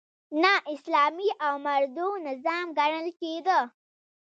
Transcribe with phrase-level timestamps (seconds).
[0.41, 3.59] نا اسلامي او مردود نظام ګڼل کېده.